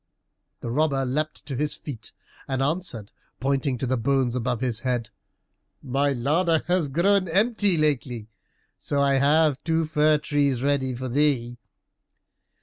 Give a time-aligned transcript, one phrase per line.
[0.61, 2.11] The robber leapt to his feet
[2.47, 5.11] and answered, pointing to the bones above his head,
[5.83, 8.27] "My larder has grown empty lately,
[8.79, 11.59] so I have two fir trees ready for thee."